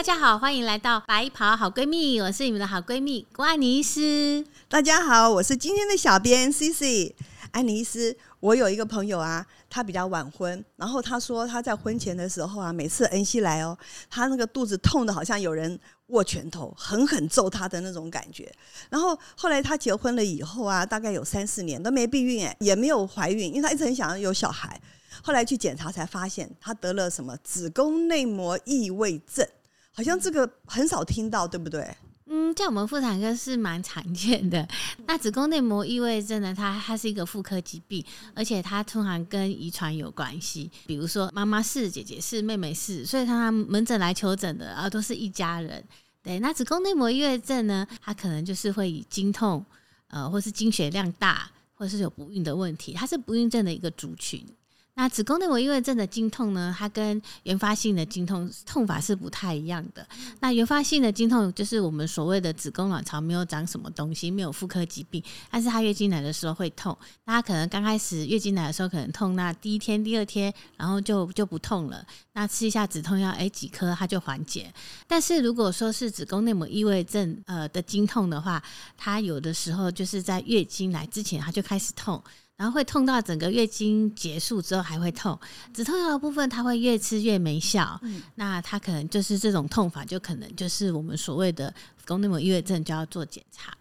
[0.00, 4.42] 大家好，欢迎来到白袍好闺蜜，我是你们的好闺蜜郭安妮医师。
[4.66, 7.14] 大家好，我是今天的小编 C C
[7.50, 8.16] 安妮医师。
[8.40, 13.76] 我有一个朋友啊，他比较晚婚，然后他说他在婚前的时候啊，每次恩熙来哦，
[14.08, 18.50] 他那个肚子痛的好像有人握拳头，狠狠揍他的那种感觉。
[18.88, 24.80] 然后后来他结婚了以后啊，大概有三四年都没避孕，哎，也没有怀孕，因为他一直很想要有小孩。
[25.22, 29.46] 后来去检查才发现，他得了什么子宫内膜异位症。
[29.92, 31.94] 好像这个很少听到，对不对？
[32.32, 34.66] 嗯，在我们妇产科是蛮常见的。
[35.04, 36.54] 那子宫内膜异位症呢？
[36.56, 38.04] 它它是一个妇科疾病，
[38.34, 40.70] 而且它通常跟遗传有关系。
[40.86, 45.84] 比如说妈妈是、姐姐是、妹妹是，所以他门诊来求诊的啊都是一家人。
[46.22, 47.84] 对，那子宫内膜异位症呢？
[48.00, 49.66] 它可能就是会以经痛，
[50.06, 54.46] 呃，或是经血量大，或是有不孕的问题，它是不孕症的一个族群。
[54.94, 56.74] 那子宫内膜异位症的经痛呢？
[56.76, 60.06] 它跟原发性的经痛痛法是不太一样的。
[60.40, 66.96] 那原发性的经痛就是我们所谓的子宫卵巢没有长什么东西，没有妇科疾病，但是它月经来的时候会痛。
[67.24, 72.04] 大家可能刚开始月经来的时候可能痛，那第一天、第二天，然后就就不痛了。
[72.34, 74.70] 那吃一下止痛药，哎，几颗它就缓解。
[75.06, 78.62] 但是如果说是子宫内膜异位症呃的经痛的话，
[78.98, 82.22] 它有的时候就是在月经来之前它就开始痛。
[82.60, 85.40] 然后会痛到整个月经结束之后还会痛，
[85.72, 87.98] 止痛药的部分它会越吃越没效，
[88.34, 91.72] 那它可能就是这种痛法，就可能就是我们所谓的
[92.06, 93.74] 宫内膜异位症，就要做检查。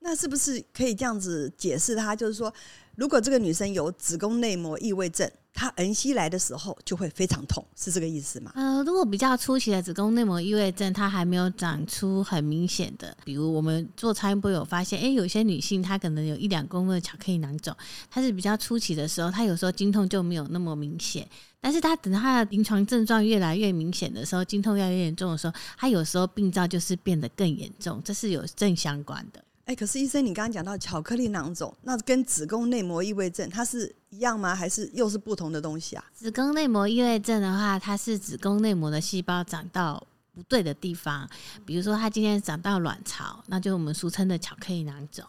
[0.00, 1.94] 那是不是可以这样子解释？
[1.94, 2.52] 它就是说，
[2.96, 5.30] 如果这个女生有子宫内膜异位症。
[5.54, 8.50] 它恩熙来的时候就会非常痛，是这个意思吗？
[8.56, 17.74] 呃，如果比较初期的子宫内膜异位症，它还没有长出很明显的，比如我们做超音波有发现，哎，有些女性她可能有一两公分的巧克力囊肿，
[18.10, 21.24] 它是比较初期的时候，她有时候经痛就没有那么明显，
[21.60, 29.42] 但是她等她的临床症状越来越明显的时候，经痛越来越严重的时候，她有时候病灶就是变得更严重，这是有正相关的。
[29.64, 34.54] 哎，可是医生，你刚刚讲到巧克力囊肿，那跟子宫内膜异位症它是一样吗？
[34.54, 36.04] 还是又是不同的东西啊？
[36.12, 41.26] 子宫内膜异位症的话，它是子宫内膜的细胞长到不对的地方，
[41.64, 45.24] 比如说它今天长到卵巢，那就是我们俗称的巧克力囊肿。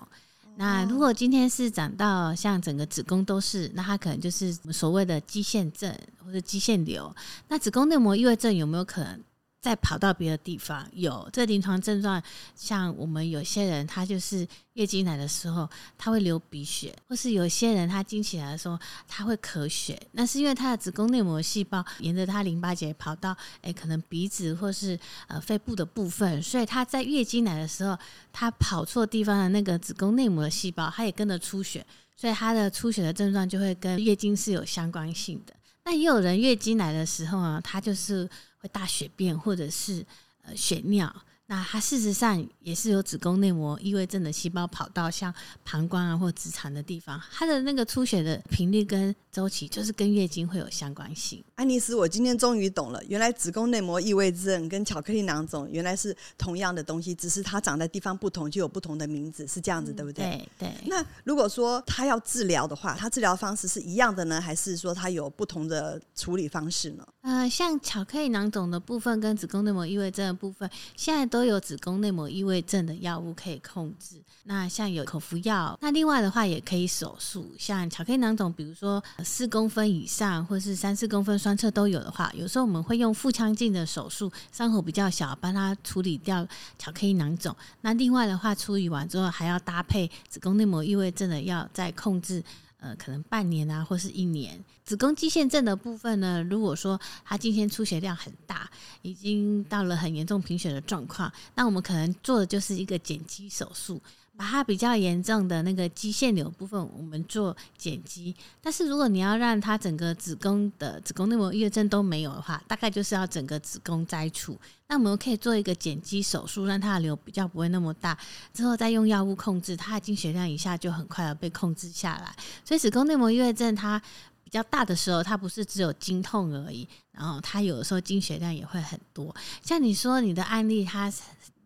[0.58, 5.94] 那如果今天是长到像整个子宫都是，那它可能就是所谓的肌腺症
[6.26, 7.14] 或者肌腺瘤。
[7.48, 9.22] 那子宫内膜异位症有没有可能？
[9.66, 12.22] 再跑到别的地方，有这临床症状，
[12.56, 15.68] 像我们有些人，他就是月经来的时候，
[15.98, 18.78] 他会流鼻血，或是有些人他经起来的时候，
[19.08, 27.98] 他会咳血，那是因为他的子宫内膜细胞沿着他淋巴结跑到，哎，可能鼻子或是呃肺部的部分，所以他在月经来的时候，
[28.32, 31.84] 他跑错地方的那个子宫内膜的细胞，它也跟着出血，
[32.16, 35.56] 所以他的出血的症状就会跟月经是有相关性的。
[35.88, 38.28] 那也有人月经来的时候啊，他就是
[38.68, 40.06] 大血便或者是
[40.44, 41.14] 呃血尿。
[41.48, 45.32] 那它事实上也是有子宫内膜异位症的细胞跑到像
[45.64, 51.44] 膀胱啊或直肠的地方，它的那个出血的频率跟周期就是跟月经会有相关性。
[51.56, 60.48] 安妮斯，我今天终于懂了，原来子宫内膜异位症跟巧克力囊肿原来是同样的东西，只是它长的地方不同，就有不同的名字，是这样子，对不对？
[60.58, 60.88] 对对。
[60.88, 67.06] 那如果说它要治疗的话，它治疗方式是一样的呢，还是说它有不同的处理方式呢？
[67.20, 74.22] 呃，像巧克力囊肿的部分跟子宫内膜异位症的部分，现在都有子宫内膜异位症的药物可以控制。
[74.44, 77.52] 那像有口服药，那另外的话也可以手术。
[77.60, 86.48] 像巧克力囊肿，比如说四公分以上，或是三四公分双侧都有的话，有时候我们会用腹腔镜的手术，伤口比较小，帮他处理掉
[86.78, 87.54] 巧克力囊肿。
[87.82, 92.44] 那另外的话，处理完之后还要搭配子宫内膜异位症的药，再控制。
[92.82, 94.64] 呃，可能半年啊，或是一年。
[94.84, 98.70] 子宫肌腺症的部分呢，如果说它今天出血量很大，
[99.02, 104.00] 已经到了很严重贫血的状况，那我们可能做的就是一个减肌手术。
[104.38, 108.36] 把它比较严重的那个肌腺瘤部分，我们做剪肌。
[108.62, 114.60] 但是如果你要让它整个子宫的子宫内膜月症都没有的话，大概就是要整个子宫摘除。
[114.88, 118.18] 那我们可以做一个剪肌手术，让它的瘤比较不会那么大，
[118.54, 122.36] 之后再用药物控制，它的经血量一下就很快的被控制下来。
[122.66, 124.02] 所以子宫内膜月症它
[124.44, 129.34] 比较大的时候，它不是只有经痛而已，然后它有的时候经血量也会很多。
[129.64, 131.12] 像你说你的案例，它。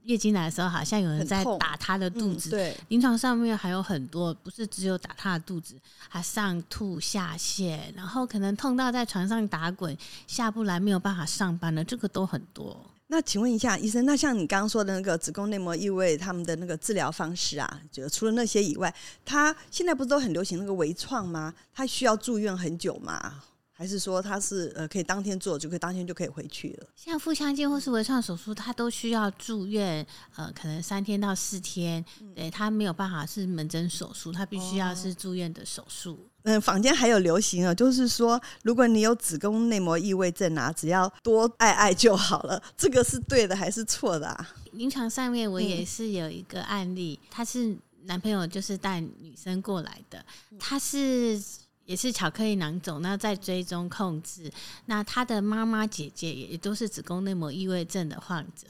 [0.09, 2.50] 月经来的时候，好像有人在打她的肚子。
[2.50, 5.75] 对，临床上面还有很多，不是只有打她的肚子，
[6.07, 9.95] 还上吐下泻，然后可能痛到在床上打滚，
[10.25, 12.75] 下不来，没有办法上班了，这个都很多。
[13.11, 21.53] 那请问一下医生，那像你刚刚说的那个子宫内膜异位，他们的那个治疗方式啊，就除了那些以外，他现在不是都很流行那个微创吗？
[21.71, 23.44] 他需要住院很久吗？
[23.80, 26.88] 还是说它是呃可以当天做就可以当天就可以回去了？
[26.98, 30.06] 像腹腔镜或是微创手术，它都需要住院，
[30.36, 32.04] 呃，可能三天到四天。
[32.36, 36.28] 对，它没有办法是门诊手术，它必须要是住院的手术。
[36.44, 42.62] 嗯，坊间还有流行啊，就是说，如果你有子宫内膜异位症啊，只要多爱爱就好了。
[42.76, 44.50] 这个是对的还是错的啊？
[44.74, 47.74] 临床上面我也是有一个案例，他是
[48.04, 50.22] 男朋友就是带女生过来的，
[50.60, 51.42] 他是。
[51.89, 54.51] 也是巧克力囊肿，那在追踪控制。
[54.86, 58.68] 那他的妈妈姐姐也都是子宫内膜异位症的患者。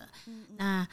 [0.55, 0.87] 那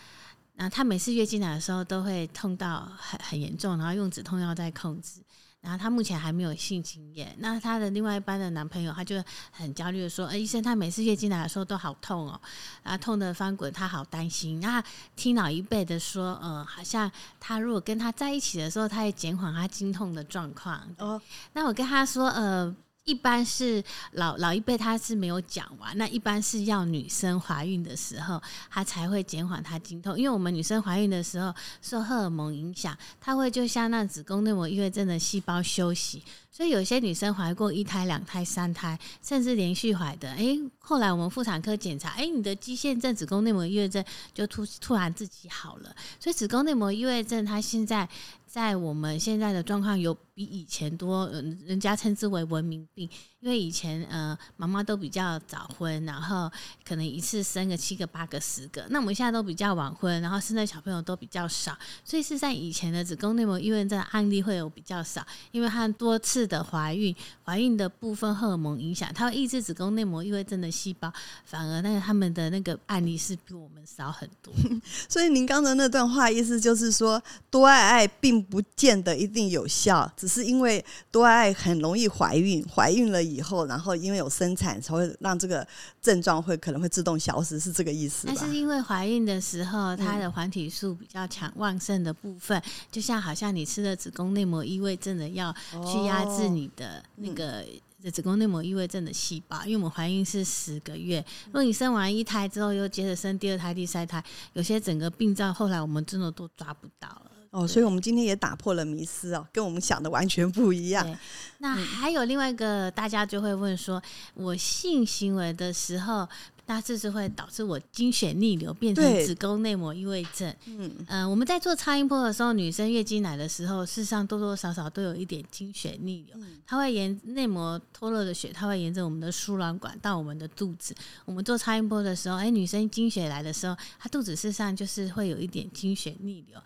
[0.57, 5.21] 那他每次月经来的时候都会痛到很很严重，然后用止痛药在控制。
[5.67, 9.21] 然后她目前还没有性经验，那她的另外一班的男朋友他就
[9.51, 12.41] 很焦虑的说：“哎，医生，她每次月经来的时候都好痛哦，
[12.85, 14.81] 啊，痛的翻滚，她好担心。”那
[15.17, 17.11] 听老一辈的说，呃，好像
[17.41, 20.81] 她如果跟他在一起的时候，她也减缓她经痛的状况。
[20.99, 21.21] 哦，
[21.53, 22.77] 那我跟她说，呃。
[23.07, 23.83] 一般是
[24.13, 36.21] 老老一辈他是没有讲完，那一般是要女生怀孕的时候，她才会减缓她经痛，因为我们女生怀孕的时候受荷尔蒙影响，她会就像那子宫内膜异位症的细胞休息。
[36.51, 44.03] 所以有些女生怀过一胎、两胎、三胎，甚至连续怀的，哎，后来我们妇产科检查，哎，你的肌腺症、子宫内膜异位症
[44.35, 45.95] 就突突然自己好了。
[46.19, 48.09] 所以子宫内膜异位症，它现在
[48.57, 51.29] 在我们现在的状况有比以前多，
[51.67, 53.07] 人家称之为文明病。
[53.47, 56.51] 因为以前呃妈妈都比较早婚，然后
[56.85, 67.15] 可能一次生个七个、八个、十个，那我们现在都比较晚婚，然后生的小朋友都比较少，所以是在以前的子宫内膜异位症案例会有比较少，因为它多次的怀孕，
[67.45, 71.13] 怀孕的部分荷尔蒙影响，它会抑制子宫内膜异位症的细胞，
[71.45, 74.53] 反而那个他们的那个案例是比我们少很多。
[75.09, 85.67] 所以您刚才那段话意思就是说，多爱爱并不见得一定有效，只是因为多爱爱很容易怀孕，怀孕了以以后，然后因为有生产，才会让这个
[86.01, 88.33] 症状会可能会自动消失，是这个意思吧？
[88.35, 92.61] 那是因为怀孕的时候，它的黄体素比较强旺盛的部分，
[92.91, 95.55] 就像好像你吃了子宫内膜异位症的药，
[95.87, 97.65] 去压制你的那个
[98.11, 99.63] 子宫内膜异位症的细胞。
[99.65, 104.25] 因为我们怀孕是十个月，如果你生完一胎之后又接着生第二胎、第三胎，
[104.55, 107.31] 有些整个病灶后来我们真的都抓不到了。
[107.57, 111.19] 哦，所以我们今天也打破了迷思哦，跟我们想的完全不一样。
[111.57, 114.03] 那还有另外一个，大家就会问说，
[114.35, 116.29] 我性行为的时候，
[116.69, 120.53] 那这是会导致我经血逆流，变成子宫内膜异位症。
[120.67, 126.37] 嗯嗯，我们在做超音波的时候，女生月经来的时候，事实上多多少少都有一点经血逆流，
[126.67, 130.93] 它会沿内膜脱落的血，它会沿着我们的输卵管到我们的肚子。
[131.25, 136.61] 我们做超音波的时候，哎，女生经血来的时候，她肚子事实上就是会有一点经血逆流。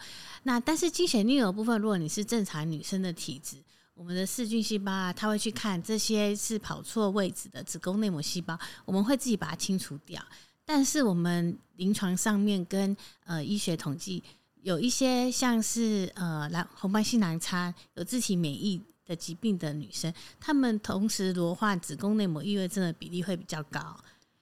[0.45, 3.59] 那但是经血逆流部分，如果你是正常女生的体质，
[4.01, 10.25] 我们的噬菌细胞啊，它会去看这些是跑错位置的子宫内膜细胞，我们会自己把它清除掉。
[10.65, 14.25] 但是我们临床上面跟呃医学统计，
[14.63, 20.11] 有一些像是呃蓝红斑性狼疮有自体免疫的疾病的女生，
[20.41, 23.95] 她们同时罹患子宫内膜异位症的比例会比较高。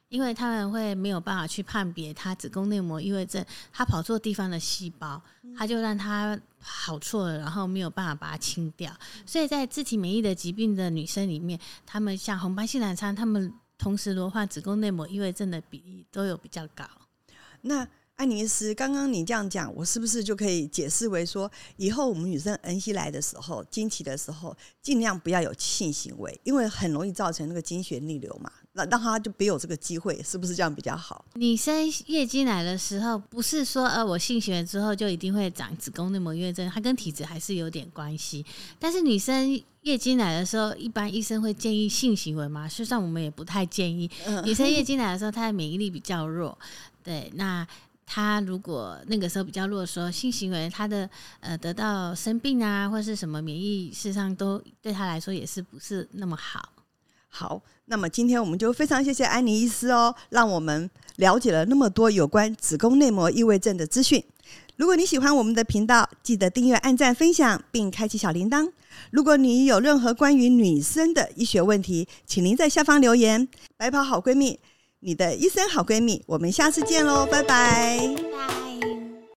[0.09, 5.21] 因为他们会没有办法去判别他子宫内膜异位症，他跑错地方的细胞，
[5.57, 8.91] 他就让他跑错了，然后没有办法把它清掉。
[9.27, 16.85] 所以在自体免疫的疾病的女生里面，他们像红斑性卵疮，他们同时罹患子宫内膜异位症的比例都有比较高。
[17.61, 17.87] 那
[18.17, 28.51] 安妮斯，刚刚你这样讲，我是不是就可以解释为说，以后我们女生恩熙来的时候，经期的时候，尽量不要有性行为，因为很容易造成那个经血逆流嘛。
[28.79, 31.25] 那让他就别有这个机会，是不是这样比较好？
[31.35, 38.47] 女生月经来的时候，不是说呃我性行为之后就一定会长子宫内膜异位症，它跟体质还是有点关系。
[38.79, 42.69] 但是女生月经来的时候，一般医生会建议性行为嘛？
[42.69, 44.09] 实际上我们也不太建议。
[44.45, 46.57] 女生月经来的时候，她的免疫力比较弱，
[47.03, 47.67] 对，那
[48.07, 51.09] 她如果那个时候比较弱的时候，性行为她的
[51.41, 56.69] 呃得到生病啊，或是什么免疫，事实上都对她来说也是不是那么好。
[57.29, 64.23] 好，那么今天我们就非常谢谢安妮医师哦，让我们了解了那么多有关子宫内膜异位症的资讯。
[64.77, 68.71] 如果你喜欢我们的频道，记得订阅、按赞、分享，并开启小铃铛。
[69.11, 73.49] 如果你有任何关于女生的医学问题，请您在下方留言。
[73.77, 74.59] 白袍好闺蜜，
[75.01, 78.68] 你的医生好闺蜜，我们下次见喽，拜拜。